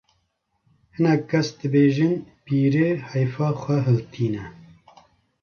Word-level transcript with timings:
hinek 0.95 1.21
kes 1.29 1.47
dibêjin 1.59 2.13
pîrê 2.45 2.89
heyfa 3.09 3.47
xwe 3.61 3.77
hiltîne 3.85 4.45